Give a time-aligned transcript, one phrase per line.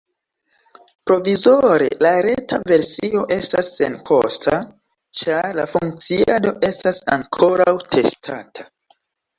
[1.09, 4.57] Provizore la reta versio estas senkosta,
[5.21, 8.71] ĉar la funkciado estas ankoraŭ testata.